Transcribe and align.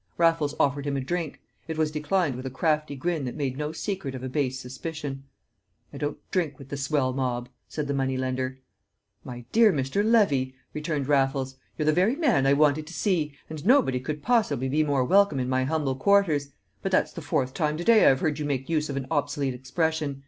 Raffles 0.17 0.55
offered 0.59 0.87
him 0.87 0.97
a 0.97 0.99
drink; 0.99 1.41
it 1.67 1.77
was 1.77 1.91
declined 1.91 2.35
with 2.35 2.47
a 2.47 2.49
crafty 2.49 2.95
grin 2.95 3.23
that 3.25 3.35
made 3.35 3.55
no 3.55 3.71
secret 3.71 4.15
of 4.15 4.23
a 4.23 4.29
base 4.29 4.59
suspicion. 4.59 5.25
"I 5.93 5.99
don't 5.99 6.17
drink 6.31 6.57
with 6.57 6.69
the 6.69 6.75
swell 6.77 7.13
mob," 7.13 7.49
said 7.67 7.87
the 7.87 7.93
money 7.93 8.17
lender. 8.17 8.57
"My 9.23 9.45
dear 9.51 9.71
Mr. 9.71 10.03
Levy," 10.03 10.55
returned 10.73 11.07
Raffles, 11.07 11.55
"you're 11.77 11.85
the 11.85 11.93
very 11.93 12.15
man 12.15 12.47
I 12.47 12.53
wanted 12.53 12.87
to 12.87 12.93
see, 12.95 13.35
and 13.47 13.63
nobody 13.63 13.99
could 13.99 14.23
possibly 14.23 14.67
be 14.69 14.83
more 14.83 15.03
welcome 15.05 15.39
in 15.39 15.47
my 15.47 15.65
humble 15.65 15.93
quarters; 15.95 16.49
but 16.81 16.91
that's 16.91 17.13
the 17.13 17.21
fourth 17.21 17.53
time 17.53 17.77
to 17.77 17.83
day 17.83 18.07
I've 18.09 18.21
heard 18.21 18.39
you 18.39 18.45
make 18.45 18.69
use 18.69 18.89
of 18.89 18.97
an 18.97 19.05
obsolete 19.11 19.53
expression. 19.53 20.19